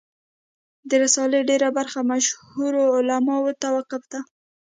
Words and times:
د 0.89 0.91
رسالې 1.03 1.39
ډېره 1.49 1.69
برخه 1.77 1.99
مشهورو 2.11 2.83
علماوو 2.97 3.57
ته 3.61 3.67
وقف 3.77 4.03
ده. 4.11 4.21